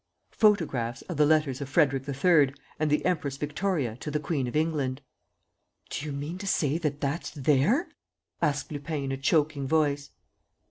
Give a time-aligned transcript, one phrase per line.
[0.31, 4.55] "Photographs of the letters of Frederick III., and the Empress Victoria to the Queen of
[4.55, 4.99] England."
[5.91, 7.87] "Do you mean to say that that's there?"
[8.41, 10.09] asked Lupin, in a choking voice.